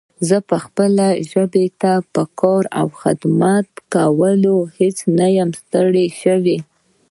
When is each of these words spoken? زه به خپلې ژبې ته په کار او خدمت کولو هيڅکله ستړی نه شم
زه 0.27 0.37
به 0.47 0.57
خپلې 0.65 1.09
ژبې 1.31 1.65
ته 1.81 1.93
په 2.13 2.23
کار 2.39 2.63
او 2.79 2.87
خدمت 3.01 3.67
کولو 3.93 4.55
هيڅکله 4.77 5.27
ستړی 5.59 6.05
نه 6.11 6.15
شم 6.19 6.45